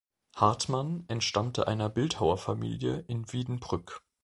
Hartmann 0.35 1.03
entstammte 1.09 1.67
einer 1.67 1.87
Bildhauerfamilie 1.87 3.05
in 3.07 3.31
Wiedenbrück. 3.31 4.01